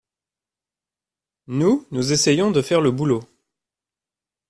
Nous, 1.45 1.85
nous 1.91 2.11
essayons 2.11 2.49
de 2.49 2.63
faire 2.63 2.81
le 2.81 2.89
boulot. 2.89 3.21